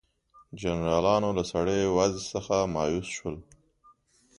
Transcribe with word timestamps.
جنرالانو 0.61 1.29
له 1.37 1.43
سړې 1.51 1.79
وضع 1.97 2.21
څخه 2.33 2.55
مایوس 2.75 3.07
شول. 3.15 3.35